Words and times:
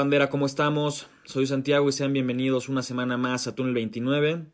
¿Qué 0.00 0.02
hay 0.02 0.06
bandera? 0.06 0.30
¿Cómo 0.30 0.46
estamos? 0.46 1.08
Soy 1.26 1.46
Santiago 1.46 1.86
y 1.86 1.92
sean 1.92 2.14
bienvenidos 2.14 2.70
una 2.70 2.82
semana 2.82 3.18
más 3.18 3.46
a 3.46 3.54
Túnel 3.54 3.74
29. 3.74 4.46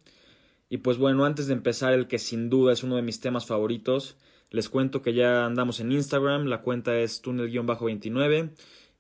Y 0.71 0.79
pues 0.79 0.99
bueno, 0.99 1.25
antes 1.25 1.47
de 1.47 1.53
empezar 1.53 1.93
el 1.93 2.09
que 2.09 2.19
sin 2.19 2.51
duda 2.51 2.73
es 2.73 2.83
uno 2.83 2.97
de 2.97 3.03
mis 3.03 3.21
temas 3.21 3.47
favoritos, 3.47 4.17
les 4.51 4.69
cuento 4.69 5.03
que 5.03 5.15
ya 5.15 5.47
andamos 5.47 5.79
en 5.79 5.93
Instagram, 5.93 6.47
la 6.47 6.63
cuenta 6.63 6.99
es 6.99 7.23
túnel-29 7.23 8.51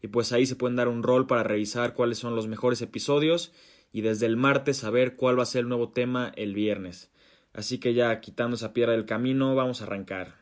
y 0.00 0.06
pues 0.06 0.30
ahí 0.30 0.46
se 0.46 0.54
pueden 0.54 0.76
dar 0.76 0.86
un 0.86 1.02
rol 1.02 1.26
para 1.26 1.42
revisar 1.42 1.94
cuáles 1.94 2.18
son 2.18 2.36
los 2.36 2.46
mejores 2.46 2.80
episodios 2.80 3.52
y 3.90 4.02
desde 4.02 4.26
el 4.26 4.36
martes 4.36 4.76
saber 4.76 5.16
cuál 5.16 5.36
va 5.36 5.42
a 5.42 5.46
ser 5.46 5.62
el 5.62 5.68
nuevo 5.68 5.88
tema 5.88 6.32
el 6.36 6.54
viernes. 6.54 7.10
Así 7.54 7.78
que 7.78 7.92
ya 7.92 8.20
quitando 8.20 8.54
esa 8.54 8.72
piedra 8.72 8.92
del 8.92 9.04
camino, 9.04 9.56
vamos 9.56 9.80
a 9.80 9.86
arrancar. 9.86 10.36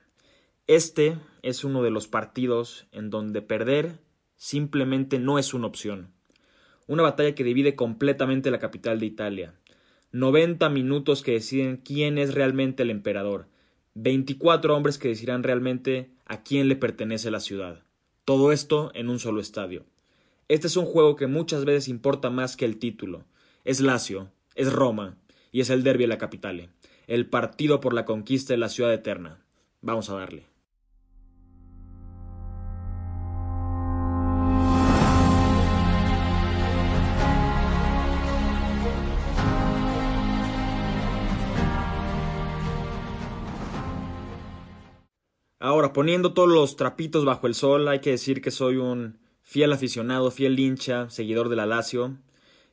Este 0.66 1.16
es 1.40 1.64
uno 1.64 1.82
de 1.82 1.90
los 1.90 2.08
partidos 2.08 2.88
en 2.92 3.08
donde 3.08 3.40
perder 3.40 4.03
simplemente 4.44 5.18
no 5.18 5.38
es 5.38 5.54
una 5.54 5.66
opción. 5.66 6.10
Una 6.86 7.02
batalla 7.02 7.34
que 7.34 7.44
divide 7.44 7.74
completamente 7.74 8.50
la 8.50 8.58
capital 8.58 9.00
de 9.00 9.06
Italia. 9.06 9.54
90 10.12 10.68
minutos 10.68 11.22
que 11.22 11.32
deciden 11.32 11.78
quién 11.78 12.18
es 12.18 12.34
realmente 12.34 12.82
el 12.82 12.90
emperador. 12.90 13.46
24 13.94 14.76
hombres 14.76 14.98
que 14.98 15.08
decidirán 15.08 15.44
realmente 15.44 16.10
a 16.26 16.42
quién 16.42 16.68
le 16.68 16.76
pertenece 16.76 17.30
la 17.30 17.40
ciudad. 17.40 17.84
Todo 18.26 18.52
esto 18.52 18.90
en 18.92 19.08
un 19.08 19.18
solo 19.18 19.40
estadio. 19.40 19.86
Este 20.48 20.66
es 20.66 20.76
un 20.76 20.84
juego 20.84 21.16
que 21.16 21.26
muchas 21.26 21.64
veces 21.64 21.88
importa 21.88 22.28
más 22.28 22.58
que 22.58 22.66
el 22.66 22.76
título. 22.76 23.24
Es 23.64 23.80
Lazio, 23.80 24.30
es 24.56 24.70
Roma 24.70 25.16
y 25.52 25.62
es 25.62 25.70
el 25.70 25.82
derby 25.82 26.04
de 26.04 26.08
la 26.08 26.18
capitale. 26.18 26.68
El 27.06 27.30
partido 27.30 27.80
por 27.80 27.94
la 27.94 28.04
conquista 28.04 28.52
de 28.52 28.58
la 28.58 28.68
ciudad 28.68 28.92
eterna. 28.92 29.42
Vamos 29.80 30.10
a 30.10 30.16
darle. 30.16 30.53
Ahora, 45.74 45.92
poniendo 45.92 46.34
todos 46.34 46.48
los 46.48 46.76
trapitos 46.76 47.24
bajo 47.24 47.48
el 47.48 47.56
sol, 47.56 47.88
hay 47.88 47.98
que 47.98 48.10
decir 48.10 48.40
que 48.40 48.52
soy 48.52 48.76
un 48.76 49.18
fiel 49.42 49.72
aficionado, 49.72 50.30
fiel 50.30 50.56
hincha, 50.56 51.10
seguidor 51.10 51.48
de 51.48 51.56
la 51.56 51.66
Lazio. 51.66 52.16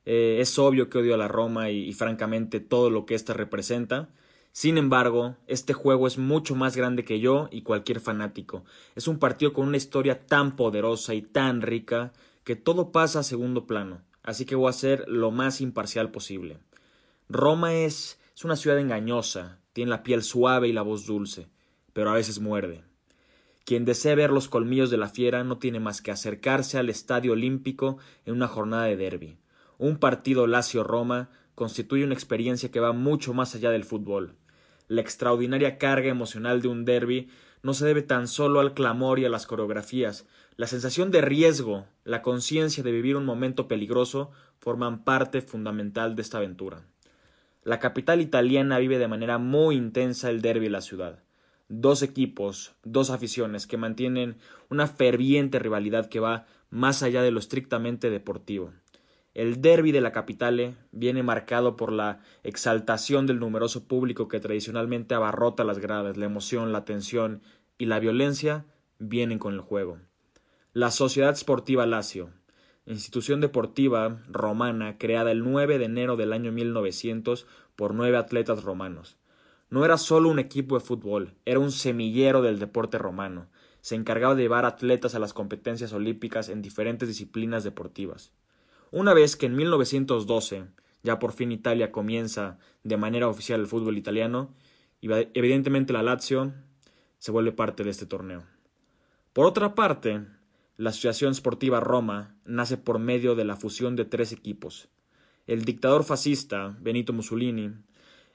Eh, 0.05 0.37
es 0.39 0.59
obvio 0.59 0.87
que 0.87 0.99
odio 0.99 1.15
a 1.15 1.17
la 1.17 1.27
Roma 1.27 1.71
y, 1.71 1.91
francamente 1.93 2.59
todo 2.59 2.91
lo 2.91 3.07
que 3.07 3.15
ésta 3.15 3.33
representa. 3.33 4.09
Sin 4.51 4.77
embargo, 4.77 5.35
este 5.47 5.73
juego 5.73 6.05
es 6.05 6.19
mucho 6.19 6.53
más 6.53 6.77
grande 6.77 7.03
que 7.03 7.19
yo 7.19 7.49
y 7.51 7.63
cualquier 7.63 8.01
fanático. 8.01 8.65
Es 8.93 9.07
un 9.07 9.17
partido 9.17 9.51
con 9.51 9.67
una 9.67 9.77
historia 9.77 10.27
tan 10.27 10.55
poderosa 10.55 11.15
y 11.15 11.23
tan 11.23 11.63
rica 11.63 12.13
que 12.43 12.55
todo 12.55 12.91
pasa 12.91 13.21
a 13.21 13.23
segundo 13.23 13.65
plano, 13.65 14.03
así 14.21 14.45
que 14.45 14.53
voy 14.53 14.69
a 14.69 14.73
ser 14.73 15.05
lo 15.07 15.31
más 15.31 15.59
imparcial 15.59 16.11
posible. 16.11 16.59
Roma 17.29 17.73
es, 17.73 18.19
es 18.35 18.45
una 18.45 18.55
ciudad 18.55 18.77
engañosa, 18.77 19.57
tiene 19.73 19.89
la 19.89 20.03
piel 20.03 20.21
suave 20.21 20.67
y 20.67 20.71
la 20.71 20.83
voz 20.83 21.07
dulce 21.07 21.47
pero 21.93 22.09
a 22.09 22.15
veces 22.15 22.39
muerde. 22.39 22.83
Quien 23.65 23.85
desee 23.85 24.15
ver 24.15 24.31
los 24.31 24.47
colmillos 24.47 24.89
de 24.89 24.97
la 24.97 25.07
fiera 25.07 25.43
no 25.43 25.57
tiene 25.57 25.79
más 25.79 26.01
que 26.01 26.11
acercarse 26.11 26.77
al 26.77 26.89
Estadio 26.89 27.33
Olímpico 27.33 27.97
en 28.25 28.33
una 28.33 28.47
jornada 28.47 28.85
de 28.85 28.97
derby. 28.97 29.37
Un 29.77 29.97
partido 29.97 30.47
Lazio-Roma 30.47 31.29
constituye 31.53 32.03
una 32.03 32.15
experiencia 32.15 32.71
que 32.71 32.79
va 32.79 32.91
mucho 32.91 33.33
más 33.33 33.53
allá 33.53 33.69
del 33.69 33.83
fútbol. 33.83 34.35
La 34.87 35.01
extraordinaria 35.01 35.77
carga 35.77 36.09
emocional 36.09 36.61
de 36.61 36.67
un 36.69 36.85
derby 36.85 37.29
no 37.61 37.73
se 37.73 37.85
debe 37.85 38.01
tan 38.01 38.27
solo 38.27 38.59
al 38.59 38.73
clamor 38.73 39.19
y 39.19 39.25
a 39.25 39.29
las 39.29 39.45
coreografías. 39.45 40.25
La 40.57 40.65
sensación 40.65 41.11
de 41.11 41.21
riesgo, 41.21 41.85
la 42.03 42.23
conciencia 42.23 42.83
de 42.83 42.91
vivir 42.91 43.15
un 43.15 43.25
momento 43.25 43.67
peligroso 43.67 44.31
forman 44.57 45.03
parte 45.03 45.41
fundamental 45.41 46.15
de 46.15 46.23
esta 46.23 46.39
aventura. 46.39 46.83
La 47.63 47.79
capital 47.79 48.21
italiana 48.21 48.79
vive 48.79 48.97
de 48.97 49.07
manera 49.07 49.37
muy 49.37 49.75
intensa 49.75 50.31
el 50.31 50.41
derby 50.41 50.65
de 50.65 50.71
la 50.71 50.81
ciudad 50.81 51.19
dos 51.71 52.03
equipos, 52.03 52.75
dos 52.83 53.09
aficiones 53.09 53.65
que 53.65 53.77
mantienen 53.77 54.37
una 54.69 54.87
ferviente 54.87 55.57
rivalidad 55.57 56.09
que 56.09 56.19
va 56.19 56.45
más 56.69 57.01
allá 57.01 57.21
de 57.21 57.31
lo 57.31 57.39
estrictamente 57.39 58.09
deportivo. 58.09 58.73
El 59.33 59.61
derby 59.61 59.93
de 59.93 60.01
la 60.01 60.11
capitale 60.11 60.75
viene 60.91 61.23
marcado 61.23 61.77
por 61.77 61.93
la 61.93 62.19
exaltación 62.43 63.25
del 63.25 63.39
numeroso 63.39 63.87
público 63.87 64.27
que 64.27 64.41
tradicionalmente 64.41 65.15
abarrota 65.15 65.63
las 65.63 65.79
gradas, 65.79 66.17
la 66.17 66.25
emoción, 66.25 66.73
la 66.73 66.83
tensión 66.83 67.41
y 67.77 67.85
la 67.85 67.99
violencia 67.99 68.65
vienen 68.99 69.39
con 69.39 69.53
el 69.53 69.61
juego. 69.61 69.99
La 70.73 70.91
Sociedad 70.91 71.35
Sportiva 71.35 71.85
Lazio, 71.85 72.31
institución 72.85 73.39
deportiva 73.39 74.21
romana 74.27 74.97
creada 74.97 75.31
el 75.31 75.43
9 75.43 75.79
de 75.79 75.85
enero 75.85 76.17
del 76.17 76.33
año 76.33 76.51
1900 76.51 77.47
por 77.77 77.95
nueve 77.95 78.17
atletas 78.17 78.63
romanos, 78.63 79.17
no 79.71 79.85
era 79.85 79.97
solo 79.97 80.29
un 80.29 80.37
equipo 80.37 80.77
de 80.77 80.85
fútbol, 80.85 81.33
era 81.45 81.59
un 81.59 81.71
semillero 81.71 82.41
del 82.41 82.59
deporte 82.59 82.97
romano. 82.97 83.47
Se 83.79 83.95
encargaba 83.95 84.35
de 84.35 84.43
llevar 84.43 84.65
atletas 84.65 85.15
a 85.15 85.19
las 85.19 85.33
competencias 85.33 85.93
olímpicas 85.93 86.49
en 86.49 86.61
diferentes 86.61 87.07
disciplinas 87.07 87.63
deportivas. 87.63 88.33
Una 88.91 89.13
vez 89.13 89.37
que 89.37 89.45
en 89.47 89.55
1912 89.55 90.65
ya 91.03 91.19
por 91.19 91.31
fin 91.31 91.51
Italia 91.51 91.91
comienza 91.91 92.59
de 92.83 92.97
manera 92.97 93.27
oficial 93.27 93.61
el 93.61 93.67
fútbol 93.67 93.97
italiano, 93.97 94.53
evidentemente 95.01 95.93
la 95.93 96.03
Lazio 96.03 96.53
se 97.17 97.31
vuelve 97.31 97.53
parte 97.53 97.83
de 97.83 97.89
este 97.89 98.05
torneo. 98.05 98.43
Por 99.33 99.45
otra 99.45 99.73
parte, 99.73 100.25
la 100.75 100.89
Asociación 100.89 101.33
Sportiva 101.33 101.79
Roma 101.79 102.35
nace 102.43 102.77
por 102.77 102.99
medio 102.99 103.35
de 103.35 103.45
la 103.45 103.55
fusión 103.55 103.95
de 103.95 104.03
tres 104.03 104.33
equipos. 104.33 104.89
El 105.47 105.63
dictador 105.63 106.03
fascista 106.03 106.75
Benito 106.81 107.13
Mussolini 107.13 107.71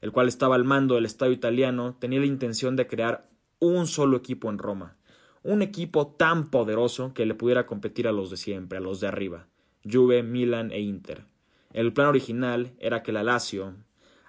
el 0.00 0.12
cual 0.12 0.28
estaba 0.28 0.54
al 0.54 0.64
mando 0.64 0.94
del 0.94 1.06
Estado 1.06 1.30
italiano, 1.32 1.96
tenía 1.98 2.20
la 2.20 2.26
intención 2.26 2.76
de 2.76 2.86
crear 2.86 3.28
un 3.58 3.86
solo 3.86 4.16
equipo 4.16 4.50
en 4.50 4.58
Roma, 4.58 4.96
un 5.42 5.62
equipo 5.62 6.08
tan 6.08 6.50
poderoso 6.50 7.14
que 7.14 7.26
le 7.26 7.34
pudiera 7.34 7.66
competir 7.66 8.08
a 8.08 8.12
los 8.12 8.30
de 8.30 8.36
siempre, 8.36 8.78
a 8.78 8.80
los 8.80 9.00
de 9.00 9.08
arriba, 9.08 9.46
Juve, 9.84 10.22
Milan 10.22 10.72
e 10.72 10.80
Inter. 10.80 11.24
El 11.72 11.92
plan 11.92 12.08
original 12.08 12.72
era 12.78 13.02
que 13.02 13.12
la 13.12 13.22
Lazio, 13.22 13.74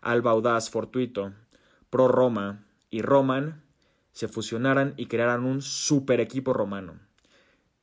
Alba 0.01 0.31
Audaz 0.31 0.69
Fortuito, 0.69 1.33
Pro 1.89 2.07
Roma 2.07 2.65
y 2.89 3.01
Roman 3.01 3.63
se 4.11 4.27
fusionaran 4.27 4.93
y 4.97 5.05
crearan 5.07 5.43
un 5.43 5.61
super 5.61 6.19
equipo 6.19 6.53
romano. 6.53 6.99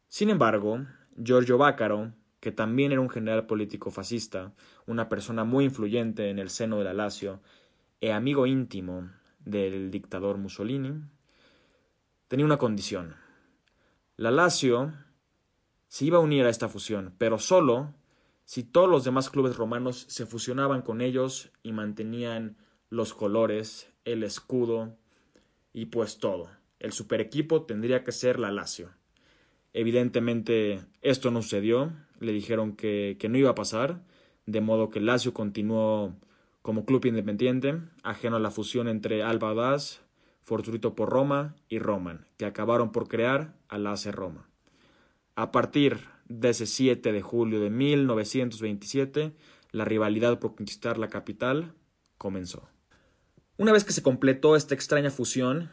Sin 0.08 0.30
embargo, 0.30 0.86
Giorgio 1.16 1.58
Bácaro, 1.58 2.12
que 2.40 2.52
también 2.52 2.92
era 2.92 3.00
un 3.00 3.10
general 3.10 3.46
político 3.46 3.90
fascista, 3.90 4.52
una 4.86 5.08
persona 5.08 5.44
muy 5.44 5.64
influyente 5.64 6.30
en 6.30 6.38
el 6.38 6.50
seno 6.50 6.78
de 6.78 6.84
la 6.84 6.92
Lazio, 6.92 7.40
amigo 8.12 8.46
íntimo 8.46 9.10
del 9.44 9.90
dictador 9.90 10.38
Mussolini, 10.38 11.02
tenía 12.28 12.46
una 12.46 12.58
condición. 12.58 13.16
La 14.16 14.30
Lazio 14.30 14.92
se 15.88 16.06
iba 16.06 16.18
a 16.18 16.22
unir 16.22 16.44
a 16.44 16.50
esta 16.50 16.68
fusión, 16.68 17.14
pero 17.18 17.38
solo 17.38 17.94
si 18.44 18.62
todos 18.62 18.88
los 18.88 19.04
demás 19.04 19.30
clubes 19.30 19.56
romanos 19.56 20.04
se 20.08 20.26
fusionaban 20.26 20.82
con 20.82 21.00
ellos 21.00 21.50
y 21.62 21.72
mantenían 21.72 22.56
los 22.90 23.14
colores, 23.14 23.90
el 24.04 24.22
escudo 24.22 24.96
y 25.72 25.86
pues 25.86 26.18
todo. 26.18 26.50
El 26.78 26.92
super 26.92 27.20
equipo 27.20 27.62
tendría 27.62 28.04
que 28.04 28.12
ser 28.12 28.38
la 28.38 28.52
Lazio. 28.52 28.90
Evidentemente 29.72 30.80
esto 31.00 31.30
no 31.30 31.42
sucedió, 31.42 31.92
le 32.20 32.32
dijeron 32.32 32.76
que, 32.76 33.16
que 33.18 33.28
no 33.28 33.38
iba 33.38 33.50
a 33.50 33.54
pasar, 33.54 34.02
de 34.46 34.60
modo 34.60 34.90
que 34.90 35.00
Lazio 35.00 35.32
continuó 35.32 36.14
como 36.64 36.86
club 36.86 37.04
independiente, 37.04 37.78
ajeno 38.04 38.36
a 38.36 38.40
la 38.40 38.50
fusión 38.50 38.88
entre 38.88 39.22
Alba 39.22 39.76
Fortuito 40.40 40.94
por 40.94 41.10
Roma 41.10 41.56
y 41.68 41.78
Roman, 41.78 42.26
que 42.38 42.46
acabaron 42.46 42.90
por 42.90 43.06
crear 43.06 43.54
al 43.68 43.86
AC 43.86 44.06
Roma. 44.06 44.48
A 45.36 45.52
partir 45.52 46.00
de 46.26 46.48
ese 46.48 46.64
7 46.64 47.12
de 47.12 47.20
julio 47.20 47.60
de 47.60 47.68
1927, 47.68 49.34
la 49.72 49.84
rivalidad 49.84 50.38
por 50.38 50.54
conquistar 50.54 50.96
la 50.96 51.10
capital 51.10 51.74
comenzó. 52.16 52.66
Una 53.58 53.70
vez 53.70 53.84
que 53.84 53.92
se 53.92 54.02
completó 54.02 54.56
esta 54.56 54.74
extraña 54.74 55.10
fusión, 55.10 55.68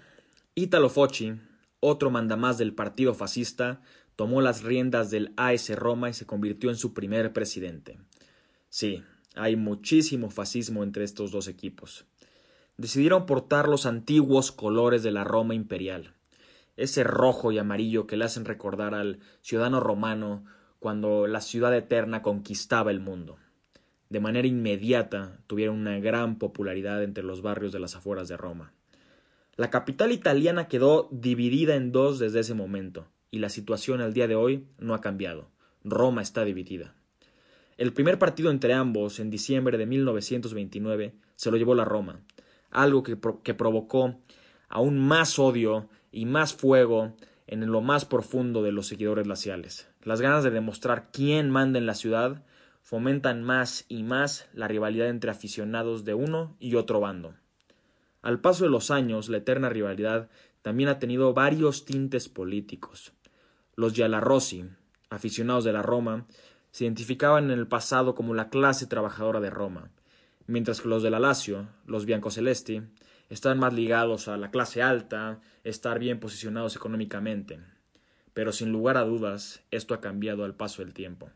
Italo 0.55 0.89
Focci, 0.89 1.35
otro 1.79 2.11
mandamás 2.11 2.57
del 2.57 2.73
partido 2.73 3.13
fascista, 3.13 3.81
tomó 4.17 4.41
las 4.41 4.61
riendas 4.61 5.09
del 5.09 5.31
AS 5.37 5.73
Roma 5.73 6.09
y 6.09 6.13
se 6.13 6.25
convirtió 6.25 6.69
en 6.69 6.75
su 6.75 6.93
primer 6.93 7.31
presidente. 7.31 7.97
Sí, 8.67 9.05
hay 9.35 9.55
muchísimo 9.55 10.29
fascismo 10.29 10.83
entre 10.83 11.03
estos 11.03 11.31
dos 11.31 11.47
equipos. 11.47 12.05
Decidieron 12.77 13.25
portar 13.25 13.67
los 13.67 13.85
antiguos 13.85 14.51
colores 14.51 15.03
de 15.03 15.11
la 15.11 15.23
Roma 15.23 15.53
imperial, 15.53 16.13
ese 16.77 17.03
rojo 17.03 17.51
y 17.51 17.57
amarillo 17.57 18.07
que 18.07 18.17
le 18.17 18.25
hacen 18.25 18.45
recordar 18.45 18.95
al 18.95 19.19
ciudadano 19.41 19.79
romano 19.79 20.45
cuando 20.79 21.27
la 21.27 21.41
ciudad 21.41 21.75
eterna 21.75 22.21
conquistaba 22.21 22.91
el 22.91 22.99
mundo. 22.99 23.37
De 24.09 24.19
manera 24.19 24.47
inmediata 24.47 25.39
tuvieron 25.47 25.77
una 25.77 25.99
gran 25.99 26.37
popularidad 26.37 27.03
entre 27.03 27.23
los 27.23 27.41
barrios 27.41 27.71
de 27.71 27.79
las 27.79 27.95
afueras 27.95 28.27
de 28.27 28.35
Roma. 28.35 28.73
La 29.55 29.69
capital 29.69 30.11
italiana 30.11 30.67
quedó 30.67 31.07
dividida 31.11 31.75
en 31.75 31.91
dos 31.91 32.19
desde 32.19 32.39
ese 32.39 32.53
momento, 32.53 33.07
y 33.29 33.39
la 33.39 33.49
situación 33.49 34.01
al 34.01 34.13
día 34.13 34.27
de 34.27 34.35
hoy 34.35 34.65
no 34.79 34.95
ha 34.95 35.01
cambiado. 35.01 35.49
Roma 35.83 36.21
está 36.21 36.43
dividida. 36.43 36.95
El 37.81 37.93
primer 37.93 38.19
partido 38.19 38.51
entre 38.51 38.75
ambos, 38.75 39.19
en 39.19 39.31
diciembre 39.31 39.75
de 39.75 39.87
1929, 39.87 41.15
se 41.35 41.49
lo 41.49 41.57
llevó 41.57 41.73
la 41.73 41.83
Roma, 41.83 42.19
algo 42.69 43.01
que, 43.01 43.15
provocó 43.55 44.19
aún 44.69 44.99
más 44.99 45.39
odio 45.39 45.89
y 46.11 46.27
más 46.27 46.53
fuego 46.53 47.15
en 47.47 47.65
lo 47.71 47.81
más 47.81 48.05
profundo 48.05 48.61
de 48.61 48.71
los 48.71 48.85
seguidores 48.85 49.25
glaciales. 49.25 49.89
Las 50.03 50.21
ganas 50.21 50.43
de 50.43 50.51
demostrar 50.51 51.09
quién 51.11 51.49
manda 51.49 51.79
en 51.79 51.87
la 51.87 51.95
ciudad 51.95 52.43
fomentan 52.83 53.41
más 53.41 53.85
y 53.89 54.03
más 54.03 54.47
la 54.53 54.67
rivalidad 54.67 55.09
entre 55.09 55.31
aficionados 55.31 56.05
de 56.05 56.13
uno 56.13 56.55
y 56.59 56.75
otro 56.75 56.99
bando. 56.99 57.33
Al 58.21 58.41
paso 58.41 58.63
de 58.63 58.69
los 58.69 58.91
años, 58.91 59.27
la 59.27 59.37
eterna 59.37 59.69
rivalidad 59.69 60.29
también 60.61 60.89
ha 60.89 60.99
tenido 60.99 61.33
varios 61.33 61.83
tintes 61.85 62.29
políticos. 62.29 63.13
Los 63.75 63.93
Giallarossi, 63.93 64.65
aficionados 65.09 65.63
de 65.63 65.73
la 65.73 65.81
Roma, 65.81 66.27
se 66.71 66.85
identificaban 66.85 67.51
en 67.51 67.59
el 67.59 67.67
pasado 67.67 68.15
como 68.15 68.33
la 68.33 68.49
clase 68.49 68.87
trabajadora 68.87 69.39
de 69.39 69.49
Roma, 69.49 69.91
mientras 70.47 70.81
que 70.81 70.89
los 70.89 71.03
de 71.03 71.09
la 71.09 71.19
Lazio, 71.19 71.67
los 71.85 72.05
Biancocelesti, 72.05 72.81
estaban 73.29 73.59
más 73.59 73.73
ligados 73.73 74.27
a 74.27 74.37
la 74.37 74.51
clase 74.51 74.81
alta, 74.81 75.39
estar 75.63 75.99
bien 75.99 76.19
posicionados 76.19 76.75
económicamente. 76.75 77.59
Pero 78.33 78.51
sin 78.51 78.71
lugar 78.71 78.97
a 78.97 79.03
dudas, 79.03 79.63
esto 79.71 79.93
ha 79.93 80.01
cambiado 80.01 80.43
al 80.43 80.55
paso 80.55 80.81
del 80.81 80.93
tiempo. 80.93 81.29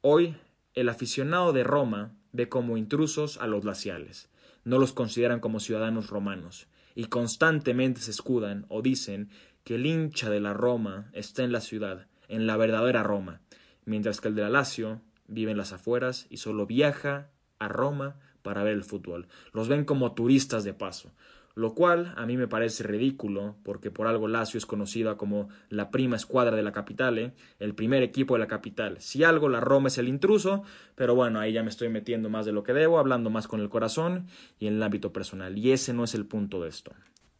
Hoy, 0.00 0.36
el 0.74 0.88
aficionado 0.88 1.52
de 1.52 1.64
Roma 1.64 2.12
ve 2.32 2.48
como 2.48 2.76
intrusos 2.76 3.38
a 3.38 3.46
los 3.46 3.62
glaciales, 3.62 4.30
no 4.64 4.78
los 4.78 4.92
consideran 4.92 5.40
como 5.40 5.60
ciudadanos 5.60 6.08
romanos, 6.08 6.66
y 6.94 7.06
constantemente 7.06 8.00
se 8.00 8.10
escudan 8.10 8.66
o 8.68 8.82
dicen 8.82 9.30
que 9.64 9.74
el 9.76 9.86
hincha 9.86 10.30
de 10.30 10.40
la 10.40 10.54
Roma 10.54 11.10
está 11.12 11.44
en 11.44 11.52
la 11.52 11.60
ciudad, 11.60 12.06
en 12.28 12.46
la 12.46 12.56
verdadera 12.56 13.02
Roma, 13.02 13.41
mientras 13.84 14.20
que 14.20 14.28
el 14.28 14.34
de 14.34 14.42
la 14.42 14.50
Lazio 14.50 15.00
vive 15.26 15.50
en 15.50 15.58
las 15.58 15.72
afueras 15.72 16.26
y 16.30 16.38
solo 16.38 16.66
viaja 16.66 17.30
a 17.58 17.68
Roma 17.68 18.16
para 18.42 18.62
ver 18.62 18.74
el 18.74 18.84
fútbol. 18.84 19.28
Los 19.52 19.68
ven 19.68 19.84
como 19.84 20.12
turistas 20.12 20.64
de 20.64 20.74
paso, 20.74 21.12
lo 21.54 21.74
cual 21.74 22.14
a 22.16 22.26
mí 22.26 22.36
me 22.36 22.48
parece 22.48 22.82
ridículo, 22.82 23.56
porque 23.62 23.90
por 23.90 24.06
algo 24.06 24.28
Lazio 24.28 24.58
es 24.58 24.66
conocida 24.66 25.16
como 25.16 25.48
la 25.68 25.90
prima 25.90 26.16
escuadra 26.16 26.56
de 26.56 26.62
la 26.62 26.72
capital, 26.72 27.34
el 27.58 27.74
primer 27.74 28.02
equipo 28.02 28.34
de 28.34 28.40
la 28.40 28.48
capital. 28.48 28.96
Si 29.00 29.22
algo, 29.22 29.48
la 29.48 29.60
Roma 29.60 29.88
es 29.88 29.98
el 29.98 30.08
intruso, 30.08 30.64
pero 30.94 31.14
bueno, 31.14 31.40
ahí 31.40 31.52
ya 31.52 31.62
me 31.62 31.70
estoy 31.70 31.88
metiendo 31.88 32.30
más 32.30 32.46
de 32.46 32.52
lo 32.52 32.62
que 32.62 32.72
debo, 32.72 32.98
hablando 32.98 33.30
más 33.30 33.48
con 33.48 33.60
el 33.60 33.68
corazón 33.68 34.26
y 34.58 34.66
en 34.66 34.74
el 34.74 34.82
ámbito 34.82 35.12
personal, 35.12 35.56
y 35.58 35.72
ese 35.72 35.92
no 35.92 36.04
es 36.04 36.14
el 36.14 36.26
punto 36.26 36.62
de 36.62 36.68
esto. 36.68 36.92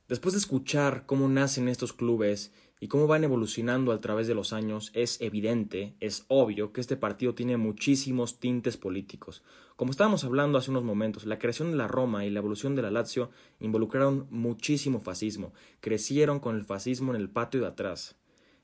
Después 0.08 0.34
de 0.34 0.40
escuchar 0.40 1.06
cómo 1.06 1.28
nacen 1.28 1.68
estos 1.68 1.94
clubes 1.94 2.52
y 2.82 2.88
cómo 2.88 3.06
van 3.06 3.22
evolucionando 3.22 3.92
a 3.92 4.00
través 4.00 4.26
de 4.26 4.34
los 4.34 4.52
años, 4.52 4.90
es 4.92 5.20
evidente, 5.20 5.94
es 6.00 6.24
obvio 6.26 6.72
que 6.72 6.80
este 6.80 6.96
partido 6.96 7.32
tiene 7.32 7.56
muchísimos 7.56 8.40
tintes 8.40 8.76
políticos. 8.76 9.44
Como 9.76 9.92
estábamos 9.92 10.24
hablando 10.24 10.58
hace 10.58 10.72
unos 10.72 10.82
momentos, 10.82 11.24
la 11.24 11.38
creación 11.38 11.70
de 11.70 11.76
la 11.76 11.86
Roma 11.86 12.26
y 12.26 12.30
la 12.30 12.40
evolución 12.40 12.74
de 12.74 12.82
la 12.82 12.90
Lazio 12.90 13.30
involucraron 13.60 14.26
muchísimo 14.30 14.98
fascismo, 14.98 15.54
crecieron 15.78 16.40
con 16.40 16.56
el 16.56 16.64
fascismo 16.64 17.14
en 17.14 17.20
el 17.20 17.30
patio 17.30 17.60
de 17.60 17.68
atrás. 17.68 18.16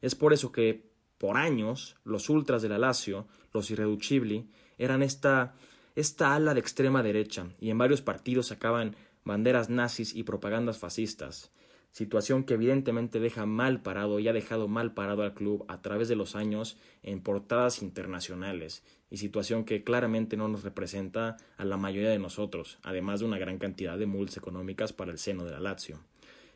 Es 0.02 0.16
por 0.16 0.32
eso 0.32 0.50
que, 0.50 0.90
por 1.16 1.36
años, 1.36 1.94
los 2.02 2.28
ultras 2.28 2.60
de 2.60 2.70
la 2.70 2.78
Lazio, 2.78 3.28
los 3.52 3.70
irreducibili, 3.70 4.50
eran 4.78 5.04
esta, 5.04 5.54
esta 5.94 6.34
ala 6.34 6.54
de 6.54 6.60
extrema 6.60 7.04
derecha, 7.04 7.50
y 7.60 7.70
en 7.70 7.78
varios 7.78 8.02
partidos 8.02 8.48
sacaban 8.48 8.96
banderas 9.24 9.70
nazis 9.70 10.12
y 10.12 10.24
propagandas 10.24 10.78
fascistas 10.78 11.52
situación 11.92 12.44
que 12.44 12.54
evidentemente 12.54 13.20
deja 13.20 13.46
mal 13.46 13.82
parado 13.82 14.18
y 14.18 14.28
ha 14.28 14.32
dejado 14.32 14.68
mal 14.68 14.94
parado 14.94 15.22
al 15.22 15.34
club 15.34 15.64
a 15.68 15.82
través 15.82 16.08
de 16.08 16.16
los 16.16 16.36
años 16.36 16.76
en 17.02 17.20
portadas 17.20 17.82
internacionales 17.82 18.84
y 19.10 19.16
situación 19.16 19.64
que 19.64 19.84
claramente 19.84 20.36
no 20.36 20.48
nos 20.48 20.62
representa 20.62 21.36
a 21.56 21.64
la 21.64 21.76
mayoría 21.76 22.10
de 22.10 22.18
nosotros, 22.18 22.78
además 22.82 23.20
de 23.20 23.26
una 23.26 23.38
gran 23.38 23.58
cantidad 23.58 23.98
de 23.98 24.06
multas 24.06 24.36
económicas 24.36 24.92
para 24.92 25.10
el 25.10 25.18
seno 25.18 25.44
de 25.44 25.52
la 25.52 25.60
Lazio. 25.60 26.00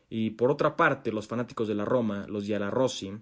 Y 0.09 0.31
por 0.31 0.51
otra 0.51 0.75
parte, 0.75 1.11
los 1.11 1.27
fanáticos 1.27 1.67
de 1.67 1.75
la 1.75 1.85
Roma, 1.85 2.27
los 2.29 2.45
Giallarossi, 2.45 3.13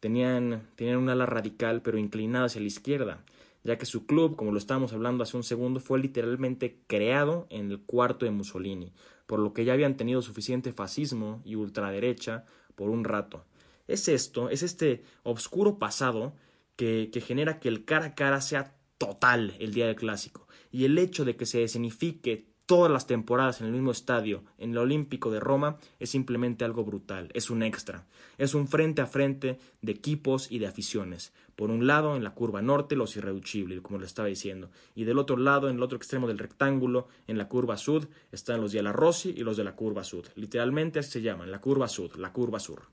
tenían, 0.00 0.68
tenían 0.74 0.96
un 0.96 1.08
ala 1.08 1.26
radical 1.26 1.82
pero 1.82 1.98
inclinada 1.98 2.46
hacia 2.46 2.60
la 2.60 2.66
izquierda, 2.66 3.24
ya 3.64 3.78
que 3.78 3.86
su 3.86 4.06
club, 4.06 4.36
como 4.36 4.52
lo 4.52 4.58
estábamos 4.58 4.92
hablando 4.92 5.22
hace 5.22 5.36
un 5.36 5.44
segundo, 5.44 5.80
fue 5.80 5.98
literalmente 5.98 6.80
creado 6.86 7.46
en 7.50 7.70
el 7.70 7.80
cuarto 7.82 8.24
de 8.24 8.30
Mussolini, 8.30 8.92
por 9.26 9.38
lo 9.38 9.52
que 9.52 9.64
ya 9.64 9.72
habían 9.72 9.96
tenido 9.96 10.22
suficiente 10.22 10.72
fascismo 10.72 11.42
y 11.44 11.54
ultraderecha 11.54 12.44
por 12.74 12.90
un 12.90 13.04
rato. 13.04 13.44
Es 13.86 14.08
esto, 14.08 14.48
es 14.48 14.62
este 14.62 15.04
obscuro 15.22 15.78
pasado 15.78 16.34
que, 16.76 17.10
que 17.12 17.20
genera 17.20 17.60
que 17.60 17.68
el 17.68 17.84
cara 17.84 18.06
a 18.06 18.14
cara 18.14 18.40
sea 18.40 18.76
total 18.98 19.54
el 19.58 19.74
día 19.74 19.86
del 19.86 19.96
clásico, 19.96 20.48
y 20.70 20.84
el 20.84 20.98
hecho 20.98 21.24
de 21.24 21.36
que 21.36 21.46
se 21.46 21.62
escenifique 21.62 22.51
todas 22.72 22.90
las 22.90 23.06
temporadas 23.06 23.60
en 23.60 23.66
el 23.66 23.72
mismo 23.74 23.90
estadio, 23.90 24.44
en 24.56 24.70
el 24.70 24.78
Olímpico 24.78 25.30
de 25.30 25.40
Roma, 25.40 25.76
es 26.00 26.08
simplemente 26.08 26.64
algo 26.64 26.86
brutal, 26.86 27.28
es 27.34 27.50
un 27.50 27.62
extra, 27.62 28.06
es 28.38 28.54
un 28.54 28.66
frente 28.66 29.02
a 29.02 29.06
frente 29.06 29.58
de 29.82 29.92
equipos 29.92 30.50
y 30.50 30.58
de 30.58 30.68
aficiones. 30.68 31.34
Por 31.54 31.70
un 31.70 31.86
lado, 31.86 32.16
en 32.16 32.24
la 32.24 32.32
curva 32.32 32.62
norte, 32.62 32.96
los 32.96 33.14
irreducibles, 33.14 33.82
como 33.82 33.98
le 33.98 34.06
estaba 34.06 34.28
diciendo, 34.28 34.70
y 34.94 35.04
del 35.04 35.18
otro 35.18 35.36
lado, 35.36 35.68
en 35.68 35.76
el 35.76 35.82
otro 35.82 35.98
extremo 35.98 36.26
del 36.26 36.38
rectángulo, 36.38 37.08
en 37.26 37.36
la 37.36 37.46
curva 37.46 37.76
sur, 37.76 38.08
están 38.30 38.62
los 38.62 38.72
de 38.72 38.82
la 38.82 38.92
Rossi 38.94 39.34
y 39.36 39.42
los 39.42 39.58
de 39.58 39.64
la 39.64 39.76
curva 39.76 40.02
sur. 40.02 40.24
Literalmente 40.34 40.98
así 40.98 41.10
se 41.10 41.20
llaman, 41.20 41.50
la 41.50 41.60
curva 41.60 41.88
sur, 41.88 42.18
la 42.18 42.32
curva 42.32 42.58
sur. 42.58 42.84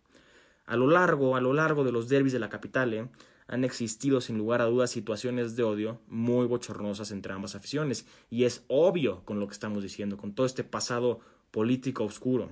A 0.65 0.75
lo 0.75 0.87
largo, 0.87 1.37
a 1.37 1.39
lo 1.39 1.53
largo 1.53 1.85
de 1.85 1.93
los 1.93 2.09
derbis 2.09 2.33
de 2.33 2.39
la 2.39 2.49
capital, 2.49 2.93
¿eh? 2.93 3.07
Han 3.49 3.63
existido 3.63 4.21
sin 4.21 4.37
lugar 4.37 4.61
a 4.61 4.65
dudas 4.65 4.91
situaciones 4.91 5.55
de 5.55 5.63
odio 5.63 5.99
muy 6.07 6.45
bochornosas 6.45 7.09
entre 7.09 7.33
ambas 7.33 7.55
aficiones, 7.55 8.05
y 8.29 8.43
es 8.43 8.63
obvio 8.67 9.25
con 9.25 9.39
lo 9.39 9.47
que 9.47 9.53
estamos 9.53 9.81
diciendo, 9.81 10.17
con 10.17 10.33
todo 10.33 10.45
este 10.45 10.63
pasado 10.63 11.19
político 11.49 12.03
oscuro. 12.03 12.51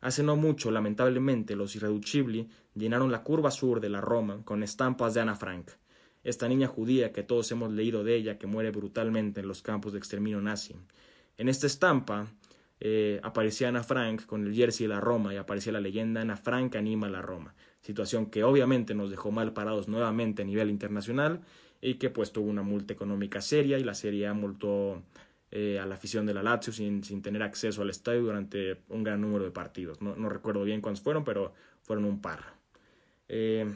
Hace 0.00 0.22
no 0.22 0.36
mucho, 0.36 0.70
lamentablemente, 0.70 1.56
los 1.56 1.74
irreducibili 1.74 2.48
llenaron 2.76 3.10
la 3.10 3.24
curva 3.24 3.50
sur 3.50 3.80
de 3.80 3.88
la 3.88 4.00
Roma 4.00 4.42
con 4.44 4.62
estampas 4.62 5.12
de 5.12 5.22
Ana 5.22 5.34
Frank, 5.34 5.70
esta 6.22 6.46
niña 6.46 6.68
judía 6.68 7.12
que 7.12 7.24
todos 7.24 7.50
hemos 7.50 7.72
leído 7.72 8.04
de 8.04 8.14
ella 8.14 8.38
que 8.38 8.46
muere 8.46 8.70
brutalmente 8.70 9.40
en 9.40 9.48
los 9.48 9.60
campos 9.60 9.92
de 9.92 9.98
exterminio 9.98 10.40
nazi. 10.40 10.76
En 11.36 11.48
esta 11.48 11.66
estampa 11.66 12.28
eh, 12.78 13.18
aparecía 13.24 13.70
Ana 13.70 13.82
Frank 13.82 14.24
con 14.26 14.46
el 14.46 14.54
jersey 14.54 14.86
de 14.86 14.94
la 14.94 15.00
Roma 15.00 15.34
y 15.34 15.36
aparecía 15.36 15.72
la 15.72 15.80
leyenda 15.80 16.20
Ana 16.20 16.36
Frank 16.36 16.76
anima 16.76 17.08
a 17.08 17.10
la 17.10 17.22
Roma 17.22 17.56
situación 17.80 18.26
que 18.26 18.44
obviamente 18.44 18.94
nos 18.94 19.10
dejó 19.10 19.30
mal 19.30 19.52
parados 19.52 19.88
nuevamente 19.88 20.42
a 20.42 20.44
nivel 20.44 20.70
internacional 20.70 21.40
y 21.80 21.94
que 21.94 22.10
pues 22.10 22.32
tuvo 22.32 22.48
una 22.48 22.62
multa 22.62 22.92
económica 22.92 23.40
seria 23.40 23.78
y 23.78 23.84
la 23.84 23.94
Serie 23.94 24.32
multó 24.32 25.02
eh, 25.50 25.78
a 25.78 25.86
la 25.86 25.94
afición 25.94 26.26
de 26.26 26.34
la 26.34 26.42
Lazio 26.42 26.72
sin, 26.72 27.02
sin, 27.04 27.22
tener 27.22 27.42
acceso 27.42 27.82
al 27.82 27.90
estadio 27.90 28.22
durante 28.22 28.82
un 28.88 29.02
gran 29.02 29.20
número 29.20 29.44
de 29.44 29.50
partidos. 29.50 30.02
No, 30.02 30.16
no 30.16 30.28
recuerdo 30.28 30.64
bien 30.64 30.80
cuántos 30.80 31.02
fueron, 31.02 31.24
pero 31.24 31.54
fueron 31.82 32.04
un 32.04 32.20
par. 32.20 32.54
Eh, 33.28 33.66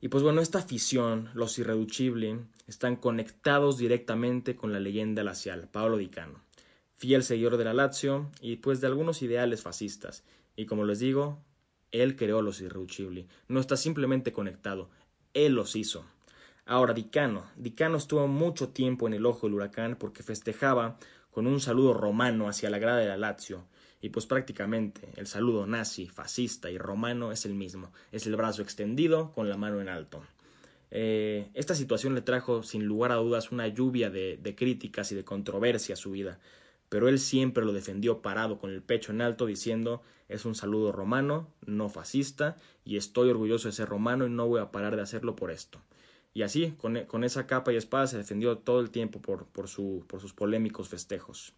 y 0.00 0.08
pues 0.08 0.22
bueno, 0.22 0.40
esta 0.40 0.58
afición, 0.58 1.28
los 1.34 1.58
irreducibles, 1.58 2.38
están 2.66 2.96
conectados 2.96 3.76
directamente 3.76 4.56
con 4.56 4.72
la 4.72 4.80
leyenda 4.80 5.22
lacial, 5.22 5.68
Paolo 5.70 5.98
Dicano, 5.98 6.40
fiel 6.96 7.22
seguidor 7.22 7.58
de 7.58 7.64
la 7.64 7.74
Lazio 7.74 8.30
y 8.40 8.56
pues 8.56 8.80
de 8.80 8.86
algunos 8.86 9.20
ideales 9.22 9.62
fascistas. 9.62 10.24
Y 10.56 10.66
como 10.66 10.84
les 10.84 11.00
digo, 11.00 11.38
él 11.92 12.16
creó 12.16 12.42
los 12.42 12.60
irreducibles. 12.60 13.26
No 13.48 13.60
está 13.60 13.76
simplemente 13.76 14.32
conectado. 14.32 14.90
Él 15.34 15.54
los 15.54 15.76
hizo. 15.76 16.04
Ahora, 16.66 16.94
Dicano. 16.94 17.44
Dicano 17.56 17.96
estuvo 17.96 18.26
mucho 18.28 18.68
tiempo 18.68 19.06
en 19.06 19.14
el 19.14 19.26
ojo 19.26 19.46
del 19.46 19.54
huracán 19.54 19.96
porque 19.96 20.22
festejaba 20.22 20.98
con 21.30 21.46
un 21.46 21.60
saludo 21.60 21.94
romano 21.94 22.48
hacia 22.48 22.70
la 22.70 22.78
grada 22.78 22.98
de 22.98 23.08
la 23.08 23.16
Lazio. 23.16 23.64
Y 24.02 24.10
pues 24.10 24.26
prácticamente 24.26 25.08
el 25.16 25.26
saludo 25.26 25.66
nazi, 25.66 26.08
fascista 26.08 26.70
y 26.70 26.78
romano 26.78 27.32
es 27.32 27.44
el 27.44 27.54
mismo. 27.54 27.92
Es 28.12 28.26
el 28.26 28.36
brazo 28.36 28.62
extendido 28.62 29.32
con 29.32 29.48
la 29.48 29.56
mano 29.56 29.80
en 29.80 29.88
alto. 29.88 30.22
Eh, 30.90 31.50
esta 31.54 31.74
situación 31.74 32.14
le 32.14 32.22
trajo 32.22 32.62
sin 32.62 32.84
lugar 32.84 33.12
a 33.12 33.16
dudas 33.16 33.52
una 33.52 33.68
lluvia 33.68 34.10
de, 34.10 34.38
de 34.38 34.54
críticas 34.54 35.12
y 35.12 35.14
de 35.14 35.24
controversia 35.24 35.92
a 35.94 35.96
su 35.96 36.12
vida 36.12 36.40
pero 36.90 37.08
él 37.08 37.18
siempre 37.18 37.64
lo 37.64 37.72
defendió 37.72 38.20
parado 38.20 38.58
con 38.58 38.70
el 38.70 38.82
pecho 38.82 39.12
en 39.12 39.22
alto 39.22 39.46
diciendo 39.46 40.02
es 40.28 40.44
un 40.44 40.54
saludo 40.54 40.92
romano, 40.92 41.48
no 41.64 41.88
fascista, 41.88 42.56
y 42.84 42.96
estoy 42.96 43.30
orgulloso 43.30 43.68
de 43.68 43.72
ser 43.72 43.88
romano 43.88 44.26
y 44.26 44.30
no 44.30 44.46
voy 44.46 44.60
a 44.60 44.70
parar 44.70 44.96
de 44.96 45.02
hacerlo 45.02 45.34
por 45.34 45.50
esto. 45.50 45.80
Y 46.32 46.42
así, 46.42 46.74
con, 46.78 46.96
e, 46.96 47.06
esa 47.24 47.46
capa 47.46 47.72
y 47.72 47.76
espada, 47.76 48.06
se 48.06 48.16
defendió 48.16 48.58
todo 48.58 48.80
el 48.80 48.90
tiempo 48.90 49.20
por, 49.20 49.46
por, 49.46 49.68
su, 49.68 50.04
por 50.06 50.20
sus 50.20 50.32
polémicos 50.32 50.88
festejos. 50.88 51.54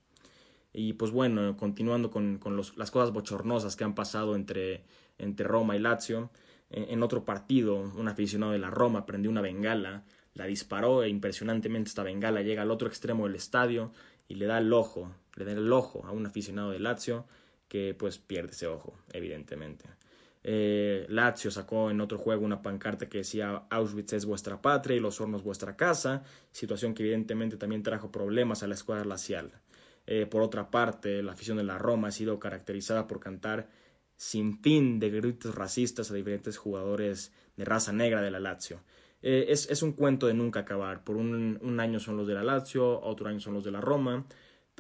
Y 0.73 0.95
pues 0.95 1.11
bueno, 1.11 1.57
continuando 1.59 2.11
con, 2.11 2.39
con 2.39 2.57
las 2.57 2.91
cosas 2.91 3.13
bochornosas 3.13 3.77
que 3.77 3.85
han 3.85 3.95
pasado 3.95 4.35
entre, 4.35 4.85
entre 5.19 5.47
Roma 5.47 5.77
y 5.77 5.79
Lazio, 5.79 6.31
en, 6.71 6.85
en 6.91 7.03
otro 7.03 7.27
partido, 7.27 7.77
un 7.77 8.09
aficionado 8.09 8.53
de 8.53 8.59
la 8.59 8.71
Roma 8.71 9.05
prendió 9.05 9.31
una 9.31 9.43
bengala, 9.43 10.05
la 10.33 10.47
disparó 10.47 11.03
e 11.03 11.11
impresionantemente 11.11 11.89
esta 11.89 12.03
bengala 12.03 12.41
llega 12.41 12.63
al 12.63 12.71
otro 12.71 12.89
extremo 12.89 13.27
del 13.27 13.37
estadio 13.37 13.93
y 14.29 14.37
le 14.37 14.47
da 14.47 14.57
el 14.57 14.73
ojo 14.73 15.13
le 15.37 15.45
den 15.45 15.59
el 15.59 15.73
ojo 15.73 16.05
a 16.05 16.13
un 16.13 16.27
aficionado 16.27 16.71
de 16.71 16.79
Lazio 16.79 17.27
que 17.69 17.95
pues 17.99 18.19
pierde 18.19 18.53
ese 18.53 18.67
ojo, 18.67 18.99
evidentemente. 19.13 19.87
Eh, 20.45 21.07
Lazio 21.09 21.51
sacó 21.51 21.91
en 21.91 22.01
otro 22.01 22.19
juego 22.19 22.45
una 22.45 22.63
pancarta 22.63 23.09
que 23.09 23.19
decía 23.19 23.65
Auschwitz 23.71 24.13
es 24.13 24.27
vuestra 24.27 24.61
patria 24.61 24.97
y 24.97 25.01
los 25.01 25.21
hornos 25.21 25.43
vuestra 25.43 25.77
casa, 25.77 26.25
situación 26.51 26.95
que 26.95 27.05
evidentemente 27.05 27.57
también 27.57 27.83
trajo 27.83 28.11
problemas 28.11 28.63
a 28.63 28.67
la 28.67 28.75
escuadra 28.75 29.05
lacial. 29.05 29.53
Eh, 30.07 30.27
por 30.27 30.43
otra 30.43 30.71
parte, 30.71 31.23
la 31.23 31.33
afición 31.33 31.57
de 31.59 31.65
la 31.65 31.79
Roma 31.79 32.09
ha 32.09 32.13
sido 32.13 32.41
caracterizada 32.41 33.07
por 33.07 33.21
cantar 33.21 33.69
sin 34.17 34.61
fin 34.61 34.99
de 34.99 35.11
gritos 35.11 35.55
racistas 35.55 36.11
a 36.11 36.15
diferentes 36.15 36.57
jugadores 36.57 37.33
de 37.57 37.65
raza 37.65 37.93
negra 37.93 38.21
de 38.21 38.31
la 38.31 38.41
Lazio. 38.41 38.83
Eh, 39.23 39.47
es, 39.49 39.71
es, 39.71 39.83
un 39.83 39.93
cuento 39.93 40.27
de 40.27 40.35
nunca 40.35 40.61
acabar. 40.61 41.05
Por 41.05 41.17
un, 41.17 41.59
un, 41.63 41.81
año 41.81 42.01
son 42.01 42.17
los 42.17 42.27
de 42.27 42.35
la 42.35 42.43
Lazio, 42.43 43.01
otro 43.01 43.29
año 43.29 43.39
son 43.39 43.55
los 43.55 43.63
de 43.63 43.71
la 43.71 43.81
Roma. 43.81 44.27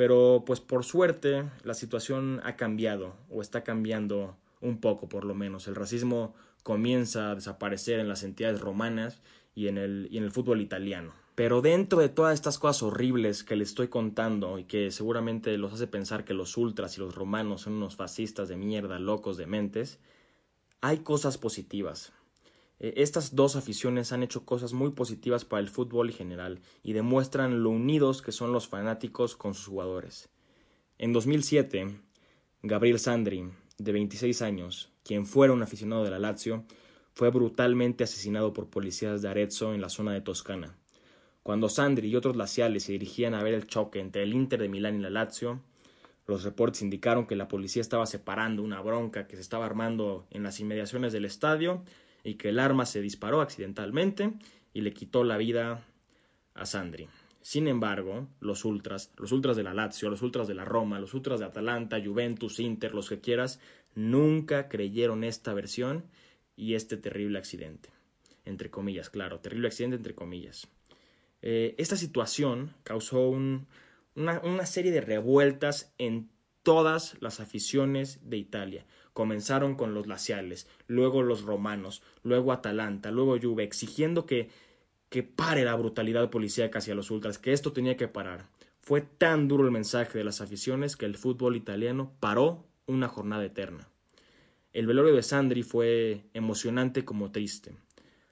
Pero 0.02 0.42
pues 0.44 0.58
por 0.58 0.84
suerte 0.84 1.44
la 1.62 1.74
situación 1.74 2.40
ha 2.42 2.56
cambiado 2.56 3.14
o 3.30 3.40
está 3.40 3.62
cambiando 3.62 4.36
un 4.60 4.80
poco 4.80 5.08
por 5.08 5.24
lo 5.24 5.32
menos. 5.32 5.68
El 5.68 5.76
racismo 5.76 6.34
comienza 6.64 7.30
a 7.30 7.36
desaparecer 7.36 8.00
en 8.00 8.08
las 8.08 8.24
entidades 8.24 8.60
romanas 8.60 9.20
y 9.54 9.68
en 9.68 9.78
el, 9.78 10.08
y 10.10 10.18
en 10.18 10.24
el 10.24 10.32
fútbol 10.32 10.60
italiano. 10.60 11.12
Pero 11.36 11.62
dentro 11.62 12.00
de 12.00 12.08
todas 12.08 12.34
estas 12.34 12.58
cosas 12.58 12.82
horribles 12.82 13.44
que 13.44 13.54
les 13.54 13.68
estoy 13.68 13.86
contando 13.86 14.58
y 14.58 14.64
que 14.64 14.90
seguramente 14.90 15.56
los 15.56 15.72
hace 15.72 15.86
pensar 15.86 16.24
que 16.24 16.34
los 16.34 16.56
ultras 16.56 16.96
y 16.96 17.00
los 17.00 17.14
romanos 17.14 17.60
son 17.60 17.74
unos 17.74 17.94
fascistas 17.94 18.48
de 18.48 18.56
mierda, 18.56 18.98
locos 18.98 19.36
de 19.36 19.46
mentes, 19.46 20.00
hay 20.80 20.98
cosas 20.98 21.38
positivas. 21.38 22.12
Eh, 22.82 22.94
estas 22.96 23.34
dos 23.34 23.54
aficiones 23.54 24.12
han 24.12 24.24
hecho 24.24 24.44
cosas 24.44 24.74
muy 24.74 24.90
positivas 24.90 25.44
para 25.46 25.60
el 25.60 25.70
fútbol 25.70 26.10
en 26.10 26.16
general 26.16 26.60
y 26.82 26.92
demuestran 26.92 27.62
lo 27.62 27.70
unidos 27.70 28.20
que 28.20 28.32
son 28.32 28.52
los 28.52 28.66
fanáticos 28.66 29.36
con 29.36 29.54
sus 29.54 29.68
jugadores. 29.68 30.28
En 30.98 31.12
2007, 31.12 31.94
Gabriel 32.62 32.98
Sandri, 32.98 33.48
de 33.78 33.92
26 33.92 34.42
años, 34.42 34.92
quien 35.04 35.26
fuera 35.26 35.52
un 35.52 35.62
aficionado 35.62 36.04
de 36.04 36.10
la 36.10 36.18
Lazio, 36.18 36.64
fue 37.14 37.30
brutalmente 37.30 38.04
asesinado 38.04 38.52
por 38.52 38.68
policías 38.68 39.22
de 39.22 39.28
Arezzo 39.28 39.74
en 39.74 39.80
la 39.80 39.88
zona 39.88 40.12
de 40.12 40.20
Toscana. 40.20 40.76
Cuando 41.42 41.68
Sandri 41.68 42.08
y 42.08 42.16
otros 42.16 42.36
laciales 42.36 42.84
se 42.84 42.92
dirigían 42.92 43.34
a 43.34 43.42
ver 43.42 43.54
el 43.54 43.66
choque 43.66 44.00
entre 44.00 44.22
el 44.24 44.32
Inter 44.32 44.60
de 44.60 44.68
Milán 44.68 44.96
y 44.96 45.02
la 45.02 45.10
Lazio, 45.10 45.60
los 46.26 46.44
reportes 46.44 46.82
indicaron 46.82 47.26
que 47.26 47.36
la 47.36 47.48
policía 47.48 47.82
estaba 47.82 48.06
separando 48.06 48.62
una 48.62 48.80
bronca 48.80 49.26
que 49.26 49.36
se 49.36 49.42
estaba 49.42 49.66
armando 49.66 50.26
en 50.30 50.44
las 50.44 50.60
inmediaciones 50.60 51.12
del 51.12 51.24
estadio 51.24 51.82
y 52.24 52.34
que 52.34 52.50
el 52.50 52.58
arma 52.58 52.86
se 52.86 53.00
disparó 53.00 53.40
accidentalmente 53.40 54.32
y 54.72 54.80
le 54.82 54.92
quitó 54.92 55.24
la 55.24 55.36
vida 55.36 55.84
a 56.54 56.66
Sandri. 56.66 57.08
Sin 57.40 57.66
embargo, 57.66 58.28
los 58.40 58.64
ultras, 58.64 59.12
los 59.16 59.32
ultras 59.32 59.56
de 59.56 59.64
la 59.64 59.74
Lazio, 59.74 60.08
los 60.08 60.22
ultras 60.22 60.46
de 60.46 60.54
la 60.54 60.64
Roma, 60.64 61.00
los 61.00 61.12
ultras 61.12 61.40
de 61.40 61.46
Atalanta, 61.46 62.00
Juventus, 62.02 62.60
Inter, 62.60 62.94
los 62.94 63.08
que 63.08 63.20
quieras, 63.20 63.60
nunca 63.94 64.68
creyeron 64.68 65.24
esta 65.24 65.52
versión 65.52 66.04
y 66.54 66.74
este 66.74 66.96
terrible 66.96 67.38
accidente. 67.38 67.90
Entre 68.44 68.70
comillas, 68.70 69.10
claro, 69.10 69.40
terrible 69.40 69.68
accidente 69.68 69.96
entre 69.96 70.14
comillas. 70.14 70.68
Eh, 71.42 71.74
esta 71.78 71.96
situación 71.96 72.72
causó 72.84 73.28
una, 73.28 73.66
una 74.14 74.66
serie 74.66 74.92
de 74.92 75.00
revueltas 75.00 75.92
en 75.98 76.28
todas 76.62 77.16
las 77.20 77.40
aficiones 77.40 78.20
de 78.22 78.36
Italia. 78.36 78.86
Comenzaron 79.12 79.74
con 79.74 79.94
los 79.94 80.06
laciales, 80.06 80.66
luego 80.86 81.22
los 81.22 81.42
romanos, 81.42 82.02
luego 82.22 82.52
Atalanta, 82.52 83.10
luego 83.10 83.38
Juve, 83.40 83.64
exigiendo 83.64 84.26
que 84.26 84.48
que 85.12 85.22
pare 85.22 85.62
la 85.64 85.76
brutalidad 85.76 86.30
policíaca 86.30 86.78
hacia 86.78 86.94
los 86.94 87.10
ultras, 87.10 87.38
que 87.38 87.52
esto 87.52 87.72
tenía 87.72 87.98
que 87.98 88.08
parar. 88.08 88.48
Fue 88.80 89.02
tan 89.02 89.46
duro 89.46 89.64
el 89.66 89.70
mensaje 89.70 90.16
de 90.16 90.24
las 90.24 90.40
aficiones 90.40 90.96
que 90.96 91.04
el 91.04 91.16
fútbol 91.16 91.54
italiano 91.54 92.14
paró 92.18 92.64
una 92.86 93.08
jornada 93.08 93.44
eterna. 93.44 93.90
El 94.72 94.86
velorio 94.86 95.14
de 95.14 95.22
Sandri 95.22 95.62
fue 95.64 96.24
emocionante 96.32 97.04
como 97.04 97.30
triste. 97.30 97.76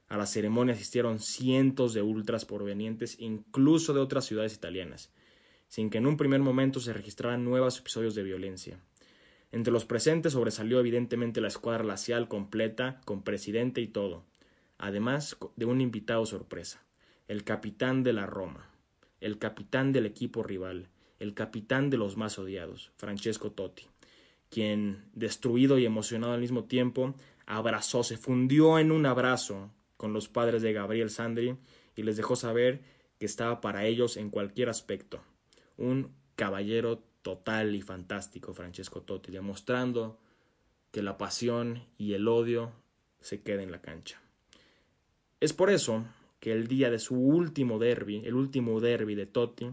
A 0.09 0.17
la 0.17 0.25
ceremonia 0.25 0.75
asistieron 0.75 1.21
cientos 1.21 1.93
de 1.93 2.01
ultras 2.01 2.47
provenientes 2.47 3.17
incluso 3.21 3.93
de 3.93 4.01
otras 4.01 4.25
ciudades 4.25 4.55
italianas, 4.55 5.11
sin 5.71 5.89
que 5.89 5.97
en 5.97 6.07
un 6.07 6.19
primer 6.19 6.41
momento 6.41 6.79
se 6.81 6.93
registraran 6.93 7.43
nuevos 7.43 7.79
episodios 7.79 8.15
de 8.15 8.25
violencia. 8.25 8.79
Entre 9.51 9.73
los 9.73 9.87
presentes 9.87 10.35
sobresalió 10.35 10.79
evidentemente 10.79 11.41
la 11.41 11.49
escuadra 11.49 11.85
racial 11.85 12.29
completa, 12.29 13.01
con 13.07 13.23
presidente 13.23 13.81
y 13.81 13.89
todo 13.89 14.27
además 14.81 15.37
de 15.57 15.67
un 15.67 15.81
invitado 15.81 16.25
sorpresa, 16.25 16.83
el 17.29 17.45
capitán 17.45 18.03
de 18.03 18.15
la 18.15 18.27
Roma, 18.27 18.71
el 19.21 19.39
capitán 19.39 19.93
del 19.93 20.07
equipo 20.07 20.43
rival, 20.43 20.89
el 21.19 21.35
capitán 21.35 21.91
de 21.91 21.99
los 21.99 22.17
más 22.17 22.39
odiados, 22.39 22.91
Francesco 22.97 23.53
Totti, 23.53 23.87
quien, 24.49 25.05
destruido 25.13 25.79
y 25.79 25.85
emocionado 25.85 26.33
al 26.33 26.41
mismo 26.41 26.65
tiempo, 26.65 27.15
abrazó, 27.45 28.03
se 28.03 28.17
fundió 28.17 28.79
en 28.79 28.91
un 28.91 29.05
abrazo 29.05 29.71
con 29.99 30.15
los 30.15 30.29
padres 30.29 30.63
de 30.63 30.73
Gabriel 30.73 31.11
Sandri 31.11 31.57
y 31.95 32.03
les 32.03 32.17
dejó 32.17 32.35
saber 32.35 32.81
que 33.19 33.27
estaba 33.27 33.61
para 33.61 33.85
ellos 33.85 34.17
en 34.17 34.31
cualquier 34.31 34.71
aspecto. 34.71 35.21
Un 35.81 36.13
caballero 36.37 37.03
total 37.23 37.75
y 37.75 37.83
fantástico, 37.83 38.55
Francesco 38.55 39.03
Totti, 39.03 39.33
demostrando 39.33 40.19
que 40.93 41.03
la 41.03 41.19
pasión 41.19 41.83
y 41.99 42.15
el 42.15 42.29
odio 42.29 42.71
se 43.21 43.43
queden 43.43 43.65
en 43.65 43.73
la 43.73 43.81
cancha. 43.81 44.21
Es 45.41 45.53
por 45.53 45.71
eso 45.71 46.05
que 46.39 46.53
el 46.53 46.67
día 46.69 46.91
de 46.91 46.99
su 46.99 47.17
último 47.17 47.79
derby, 47.79 48.23
el 48.25 48.35
último 48.35 48.81
derby 48.81 49.15
de 49.15 49.27
Totti, 49.27 49.71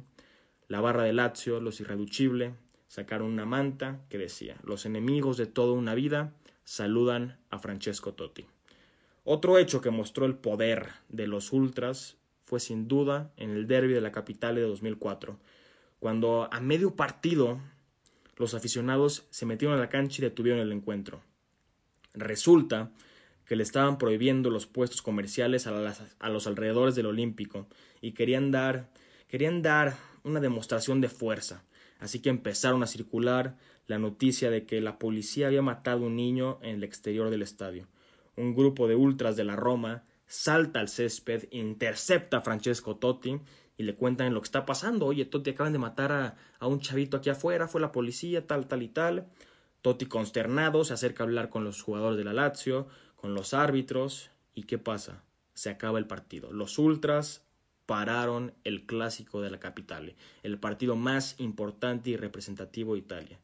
la 0.68 0.82
barra 0.82 1.04
de 1.04 1.14
Lazio, 1.14 1.60
los 1.60 1.80
irreducibles, 1.80 2.54
sacaron 2.88 3.28
una 3.28 3.46
manta 3.46 4.02
que 4.10 4.18
decía: 4.18 4.58
Los 4.64 4.86
enemigos 4.86 5.38
de 5.38 5.46
toda 5.46 5.74
una 5.74 5.96
vida 5.96 6.34
saludan 6.64 7.38
a 7.50 7.60
Francesco 7.60 8.14
Totti. 8.14 8.46
Otro 9.24 9.58
hecho 9.58 9.82
que 9.82 9.90
mostró 9.90 10.26
el 10.26 10.36
poder 10.36 10.88
de 11.10 11.28
los 11.28 11.52
ultras 11.52 12.18
fue 12.44 12.62
sin 12.62 12.88
duda 12.88 13.32
en 13.36 13.50
el 13.50 13.68
derby 13.68 13.94
de 13.94 14.00
la 14.00 14.14
capital 14.14 14.56
de 14.56 14.62
2004, 14.62 15.38
cuando 16.08 16.48
a 16.54 16.62
medio 16.62 16.96
partido 16.96 17.60
los 18.38 18.54
aficionados 18.54 19.28
se 19.30 19.46
metieron 19.46 19.78
a 19.78 19.82
la 19.82 19.90
cancha 19.90 20.22
y 20.22 20.24
detuvieron 20.24 20.62
el 20.62 20.72
encuentro. 20.72 21.22
Resulta 22.14 22.94
que 23.46 23.58
le 23.58 23.64
estaban 23.64 23.98
prohibiendo 23.98 24.50
los 24.50 24.68
puestos 24.68 25.02
comerciales 25.02 25.68
a, 25.68 26.30
los 26.30 26.48
alrededores 26.48 26.96
del 26.96 27.08
Olímpico 27.08 27.68
y 28.00 28.14
querían 28.14 28.52
dar, 28.52 28.90
querían 29.28 29.62
dar 29.62 29.98
una 30.24 30.40
demostración 30.40 31.02
de 31.02 31.10
fuerza. 31.10 31.66
Así 32.00 32.22
que 32.22 32.30
empezaron 32.30 32.84
a 32.84 32.88
circular 32.88 33.58
la 33.86 34.00
noticia 34.00 34.50
de 34.50 34.66
que 34.66 34.80
la 34.80 35.00
policía 35.00 35.48
había 35.48 35.62
matado 35.62 36.06
a 36.06 36.08
un 36.08 36.16
niño 36.16 36.58
en 36.62 36.76
el 36.76 36.86
exterior 36.86 37.30
del 37.30 37.42
estadio. 37.42 37.86
Un 38.38 38.56
grupo 38.56 38.88
de 38.88 38.96
ultras 38.96 39.36
de 39.36 39.44
la 39.44 39.58
Roma 39.58 40.06
salta 40.26 40.80
al 40.80 40.88
césped, 40.88 41.50
intercepta 41.52 42.38
a 42.38 42.42
Francesco 42.42 42.96
Totti 42.96 43.42
y 43.78 43.84
le 43.84 43.96
cuentan 43.96 44.34
lo 44.34 44.42
que 44.42 44.46
está 44.46 44.66
pasando. 44.66 45.06
Oye, 45.06 45.26
Totti 45.26 45.52
acaban 45.52 45.74
de 45.74 45.80
matar 45.80 46.12
a, 46.12 46.36
a 46.60 46.68
un 46.68 46.80
chavito 46.80 47.18
aquí 47.18 47.30
afuera, 47.30 47.68
fue 47.68 47.80
la 47.80 47.92
policía, 47.92 48.46
tal, 48.46 48.68
tal 48.68 48.82
y 48.82 48.88
tal. 48.88 49.28
Totti 49.82 50.08
consternado 50.08 50.84
se 50.84 50.94
acerca 50.94 51.24
a 51.24 51.28
hablar 51.28 51.50
con 51.50 51.64
los 51.64 51.82
jugadores 51.82 52.18
de 52.18 52.24
la 52.24 52.34
Lazio, 52.34 52.88
con 53.16 53.34
los 53.34 53.54
árbitros 53.54 54.32
y 54.56 54.64
¿qué 54.64 54.78
pasa? 54.78 55.24
Se 55.54 55.70
acaba 55.70 56.00
el 56.00 56.08
partido. 56.08 56.52
Los 56.52 56.80
ultras 56.80 57.44
pararon 57.86 58.54
el 58.64 58.86
clásico 58.86 59.42
de 59.42 59.50
la 59.50 59.60
capital, 59.60 60.16
el 60.44 60.60
partido 60.60 60.96
más 60.96 61.40
importante 61.40 62.10
y 62.10 62.18
representativo 62.18 62.94
de 62.94 63.00
Italia. 63.00 63.40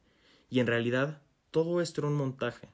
Y 0.50 0.60
en 0.60 0.66
realidad 0.66 1.22
todo 1.50 1.80
esto 1.80 2.02
era 2.02 2.08
un 2.08 2.16
montaje. 2.16 2.68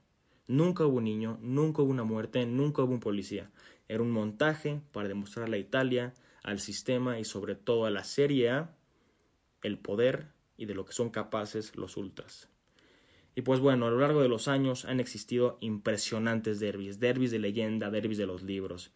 Nunca 0.48 0.84
hubo 0.84 0.98
un 0.98 1.04
niño, 1.04 1.38
nunca 1.40 1.80
hubo 1.82 1.90
una 1.90 2.02
muerte, 2.02 2.44
nunca 2.44 2.82
hubo 2.82 2.92
un 2.92 3.00
policía. 3.00 3.50
Era 3.88 4.02
un 4.02 4.10
montaje 4.10 4.80
para 4.92 5.08
demostrarle 5.08 5.58
a 5.58 5.60
Italia, 5.60 6.12
al 6.42 6.60
sistema 6.60 7.18
y 7.18 7.24
sobre 7.24 7.54
todo 7.54 7.86
a 7.86 7.90
la 7.90 8.04
Serie 8.04 8.50
A 8.50 8.76
el 9.62 9.78
poder 9.78 10.28
y 10.56 10.66
de 10.66 10.74
lo 10.74 10.84
que 10.84 10.92
son 10.92 11.10
capaces 11.10 11.76
los 11.76 11.96
ultras. 11.96 12.48
Y 13.34 13.42
pues 13.42 13.60
bueno, 13.60 13.86
a 13.86 13.90
lo 13.90 14.00
largo 14.00 14.22
de 14.22 14.28
los 14.28 14.48
años 14.48 14.84
han 14.84 15.00
existido 15.00 15.58
impresionantes 15.60 16.60
derbis, 16.60 16.98
derbis 16.98 17.30
de 17.30 17.38
leyenda, 17.38 17.90
derbis 17.90 18.18
de 18.18 18.26
los 18.26 18.42
libros. 18.42 18.90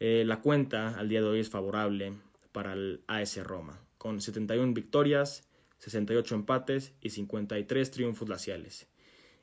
Eh, 0.00 0.24
la 0.26 0.40
cuenta 0.40 0.98
al 0.98 1.08
día 1.08 1.20
de 1.20 1.28
hoy 1.28 1.40
es 1.40 1.50
favorable 1.50 2.14
para 2.52 2.72
el 2.72 3.02
AS 3.06 3.36
Roma, 3.44 3.80
con 3.98 4.20
71 4.20 4.72
victorias, 4.72 5.48
68 5.78 6.34
empates 6.34 6.94
y 7.00 7.10
53 7.10 7.90
triunfos 7.90 8.26
glaciales. 8.26 8.88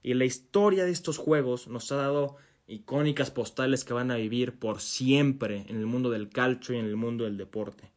Y 0.02 0.14
la 0.14 0.26
historia 0.26 0.86
de 0.86 0.92
estos 0.92 1.18
juegos 1.18 1.68
nos 1.68 1.92
ha 1.92 1.98
dado 1.98 2.38
icónicas 2.68 3.32
postales 3.32 3.84
que 3.84 3.94
van 3.94 4.12
a 4.12 4.16
vivir 4.16 4.58
por 4.58 4.82
siempre 4.82 5.66
en 5.68 5.78
el 5.78 5.86
mundo 5.86 6.10
del 6.10 6.30
calcio 6.30 6.76
y 6.76 6.80
en 6.80 6.86
el 6.86 6.96
mundo 6.96 7.26
del 7.26 7.38
deporte. 7.38 7.92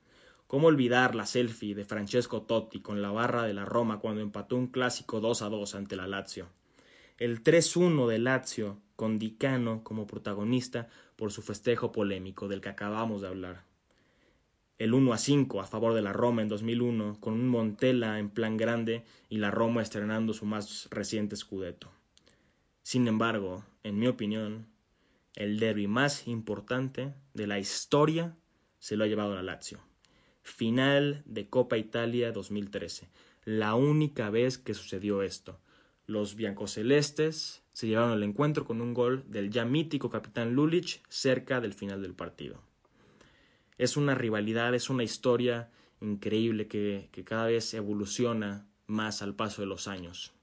¿Cómo 0.47 0.69
olvidar 0.69 1.15
la 1.15 1.27
selfie 1.27 1.75
de 1.75 1.85
Francesco 1.85 2.43
Totti 2.43 2.81
con 2.81 3.03
la 3.03 3.11
barra 3.11 3.45
de 3.45 3.55
la 3.55 3.65
Roma 3.65 3.99
cuando 4.01 4.23
empató 4.23 4.57
un 4.57 4.69
clásico 4.69 5.21
2 5.21 5.43
a 5.43 5.49
2 5.49 5.75
ante 5.75 5.97
la 5.97 6.07
Lazio? 6.07 6.49
El 7.19 7.43
3-1 7.43 8.07
de 8.07 8.19
Lazio 8.19 8.79
con 8.97 9.19
Dicano 9.19 9.83
como 9.85 10.07
protagonista 10.07 10.89
por 11.17 11.33
su 11.33 11.43
festejo 11.43 11.93
polémico 11.93 12.49
del 12.49 12.61
que 12.61 12.69
acabamos 12.69 13.23
de 13.23 13.29
hablar. 13.29 13.65
El 14.79 14.95
1 14.95 15.13
a 15.13 15.19
5 15.19 15.61
a 15.61 15.67
favor 15.67 15.95
de 15.95 16.03
la 16.03 16.13
Roma 16.13 16.43
en 16.43 16.49
2001 16.49 17.19
con 17.21 17.35
un 17.35 17.49
Montella 17.49 18.19
en 18.19 18.31
plan 18.31 18.57
grande 18.57 19.05
y 19.29 19.39
la 19.39 19.51
Roma 19.51 19.83
estrenando 19.83 20.33
su 20.33 20.47
más 20.47 20.89
reciente 20.91 21.37
scudetto. 21.37 21.91
Sin 22.83 23.07
embargo, 23.07 23.65
en 23.89 23.99
mi 23.99 24.07
opinión, 24.07 24.67
el 25.35 25.59
derby 25.59 25.87
más 25.87 26.29
importante 26.29 27.15
de 27.33 27.47
la 27.47 27.59
historia 27.59 28.37
se 28.79 28.97
lo 28.97 29.05
ha 29.05 29.07
llevado 29.07 29.35
la 29.35 29.43
Lazio. 29.43 29.81
Final 30.43 31.23
de 31.25 31.49
Copa 31.49 31.79
Italia 31.79 32.31
2013. 32.31 33.09
La 33.45 33.75
única 33.75 34.29
vez 34.29 34.59
que 34.59 34.75
sucedió 34.75 35.23
esto. 35.23 35.59
Los 36.07 36.35
biancocelestes 36.35 37.63
se 37.73 37.87
llevaron 37.87 38.13
el 38.13 38.23
encuentro 38.23 38.67
con 38.67 38.83
un 38.83 38.93
gol 38.93 39.25
del 39.27 39.51
ya 39.51 39.65
mítico 39.65 40.11
capitán 40.11 40.53
Lulich 40.53 41.03
cerca 41.09 41.61
del 41.61 41.73
final 41.73 42.03
del 42.03 42.15
partido. 42.15 42.61
Es 43.79 43.97
una 43.97 44.15
rivalidad, 44.15 44.75
es 44.75 44.91
una 44.91 45.05
historia 45.05 45.71
increíble 46.01 46.69
que, 46.69 47.09
que 47.11 47.25
cada 47.25 47.47
vez 47.47 47.73
evoluciona 47.73 48.67
más 48.87 49.23
al 49.23 49.35
paso 49.35 49.63
de 49.63 49.67
los 49.67 49.89
años. 49.89 50.35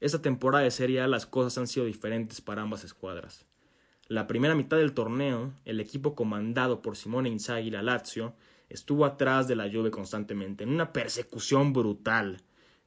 Esta 0.00 0.22
temporada 0.22 0.62
de 0.62 0.70
Serie 0.70 1.00
A 1.00 1.08
las 1.08 1.26
cosas 1.26 1.58
han 1.58 1.66
sido 1.66 1.86
diferentes 1.86 2.40
para 2.40 2.62
ambas 2.62 2.84
escuadras. 2.84 3.46
La 4.06 4.28
primera 4.28 4.54
mitad 4.54 4.76
del 4.76 4.94
torneo, 4.94 5.52
el 5.64 5.80
equipo 5.80 6.14
comandado 6.14 6.82
por 6.82 6.96
Simone 6.96 7.28
Inzaghi, 7.28 7.70
la 7.70 7.82
Lazio, 7.82 8.34
estuvo 8.68 9.04
atrás 9.04 9.48
de 9.48 9.56
la 9.56 9.68
Juve 9.70 9.90
constantemente, 9.90 10.62
en 10.62 10.70
una 10.70 10.92
persecución 10.92 11.72
brutal, 11.72 12.42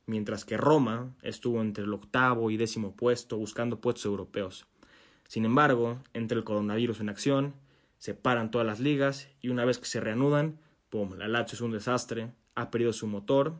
mientras 0.05 0.45
que 0.45 0.55
Roma 0.57 1.13
estuvo 1.21 1.61
entre 1.61 1.83
el 1.83 1.93
octavo 1.93 2.49
y 2.49 2.57
décimo 2.57 2.95
puesto 2.95 3.37
buscando 3.37 3.81
puestos 3.81 4.05
europeos. 4.05 4.65
Sin 5.27 5.43
embargo, 5.43 5.99
entre 6.13 6.37
el 6.37 6.45
coronavirus 6.45 7.01
en 7.01 7.09
acción, 7.09 7.53
se 7.99 8.13
paran 8.13 8.51
todas 8.51 8.65
las 8.65 8.79
ligas 8.79 9.27
y 9.41 9.49
una 9.49 9.65
vez 9.65 9.79
que 9.79 9.85
se 9.85 9.99
reanudan, 9.99 10.59
¡pum! 10.89 11.13
La 11.17 11.27
Lazio 11.27 11.55
es 11.55 11.61
un 11.61 11.71
desastre, 11.71 12.31
ha 12.55 12.71
perdido 12.71 12.93
su 12.93 13.05
motor 13.05 13.53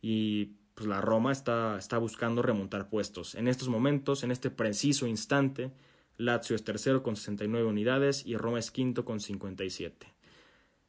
y 0.00 0.52
pues 0.82 0.88
la 0.88 1.00
Roma 1.00 1.30
está, 1.30 1.78
está 1.78 1.98
buscando 1.98 2.42
remontar 2.42 2.88
puestos. 2.88 3.36
En 3.36 3.46
estos 3.46 3.68
momentos, 3.68 4.24
en 4.24 4.32
este 4.32 4.50
preciso 4.50 5.06
instante, 5.06 5.70
Lazio 6.16 6.56
es 6.56 6.64
tercero 6.64 7.04
con 7.04 7.14
69 7.14 7.68
unidades 7.68 8.26
y 8.26 8.36
Roma 8.36 8.58
es 8.58 8.72
quinto 8.72 9.04
con 9.04 9.20
57. 9.20 10.12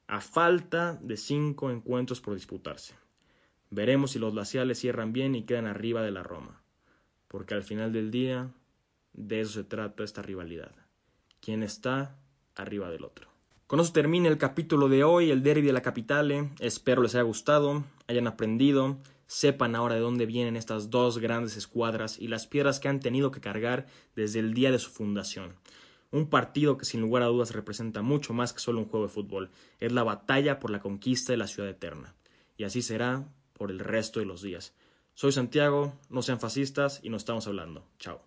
A 0.08 0.20
falta 0.20 0.98
de 1.00 1.16
cinco 1.16 1.70
encuentros 1.70 2.22
por 2.22 2.34
disputarse. 2.34 2.96
Veremos 3.70 4.14
si 4.14 4.20
los 4.20 4.34
glaciales 4.34 4.80
cierran 4.80 5.14
bien 5.14 5.36
y 5.36 5.44
quedan 5.44 5.68
arriba 5.68 6.02
de 6.02 6.10
la 6.10 6.24
Roma. 6.24 6.64
Porque 7.28 7.54
al 7.54 7.62
final 7.62 7.94
del 7.94 8.10
día, 8.10 8.50
de 9.14 9.42
eso 9.42 9.54
se 9.54 9.64
trata 9.64 10.04
esta 10.04 10.24
rivalidad. 10.24 10.72
¿Quién 11.40 11.62
está 11.62 12.18
arriba 12.56 12.90
del 12.90 13.04
otro? 13.04 13.28
Con 13.68 13.80
eso 13.80 13.94
termina 13.94 14.28
el 14.28 14.40
capítulo 14.40 14.90
de 14.90 15.04
hoy, 15.04 15.30
el 15.30 15.44
derby 15.44 15.68
de 15.68 15.74
la 15.74 15.84
capitale. 15.84 16.50
Espero 16.60 17.04
les 17.04 17.14
haya 17.14 17.22
gustado, 17.22 17.84
hayan 18.08 18.26
aprendido 18.26 18.98
sepan 19.34 19.76
ahora 19.76 19.96
de 19.96 20.02
dónde 20.02 20.28
vienen 20.28 20.56
estas 20.56 20.92
dos 20.92 21.18
grandes 21.18 21.58
escuadras 21.58 22.20
y 22.20 22.28
las 22.28 22.46
piedras 22.46 22.80
que 22.80 22.88
han 22.88 23.00
tenido 23.00 23.32
que 23.32 23.42
cargar 23.42 23.88
desde 24.16 24.40
el 24.40 24.54
día 24.54 24.72
de 24.72 24.78
su 24.78 24.92
fundación. 24.92 25.56
Un 26.12 26.30
partido 26.30 26.78
que 26.78 26.86
sin 26.86 27.02
lugar 27.02 27.24
a 27.24 27.28
dudas 27.28 27.52
representa 27.52 28.04
mucho 28.04 28.34
más 28.34 28.54
que 28.54 28.60
solo 28.60 28.78
un 28.80 28.88
juego 28.88 29.08
de 29.08 29.12
fútbol, 29.12 29.50
es 29.80 29.92
la 29.92 30.04
batalla 30.04 30.60
por 30.60 30.70
la 30.70 30.82
conquista 30.82 31.34
de 31.34 31.38
la 31.38 31.48
ciudad 31.48 31.72
eterna. 31.72 32.14
Y 32.58 32.66
así 32.66 32.84
será 32.84 33.28
por 33.54 33.72
el 33.72 33.80
resto 33.80 34.20
de 34.20 34.28
los 34.28 34.44
días. 34.44 34.76
Soy 35.16 35.32
Santiago, 35.32 35.98
no 36.10 36.22
sean 36.22 36.40
fascistas 36.40 37.00
y 37.02 37.10
nos 37.10 37.24
estamos 37.24 37.48
hablando. 37.48 37.88
Chao. 37.98 38.22